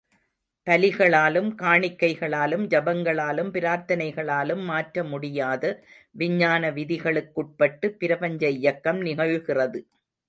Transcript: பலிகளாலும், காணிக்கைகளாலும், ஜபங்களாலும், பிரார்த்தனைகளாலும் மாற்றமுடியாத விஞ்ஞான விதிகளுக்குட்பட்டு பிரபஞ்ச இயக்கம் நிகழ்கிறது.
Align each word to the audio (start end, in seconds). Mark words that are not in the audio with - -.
பலிகளாலும், 0.67 1.49
காணிக்கைகளாலும், 1.55 2.63
ஜபங்களாலும், 2.67 3.51
பிரார்த்தனைகளாலும் 3.51 4.63
மாற்றமுடியாத 4.63 5.63
விஞ்ஞான 6.15 6.71
விதிகளுக்குட்பட்டு 6.71 7.89
பிரபஞ்ச 7.97 8.49
இயக்கம் 8.59 9.01
நிகழ்கிறது. 9.01 9.81